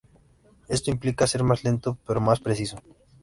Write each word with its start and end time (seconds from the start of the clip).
Esto 0.67 0.89
implica 0.89 1.27
ser 1.27 1.43
más 1.43 1.63
lento 1.63 1.95
pero 2.07 2.19
más 2.19 2.39
preciso. 2.39 2.81